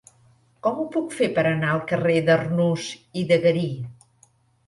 Com 0.67 0.79
ho 0.83 0.83
puc 0.93 1.11
fer 1.17 1.27
per 1.35 1.43
anar 1.49 1.69
al 1.73 1.83
carrer 1.91 2.15
d'Arnús 2.29 2.85
i 3.21 3.25
de 3.33 3.37
Garí? 3.45 3.67